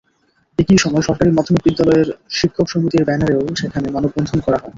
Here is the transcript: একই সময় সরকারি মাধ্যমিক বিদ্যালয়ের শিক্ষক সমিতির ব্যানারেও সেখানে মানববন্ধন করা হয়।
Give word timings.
একই 0.59 0.77
সময় 0.77 1.03
সরকারি 1.07 1.29
মাধ্যমিক 1.31 1.63
বিদ্যালয়ের 1.67 2.07
শিক্ষক 2.31 2.67
সমিতির 2.69 3.07
ব্যানারেও 3.07 3.43
সেখানে 3.61 3.87
মানববন্ধন 3.89 4.39
করা 4.45 4.57
হয়। 4.57 4.69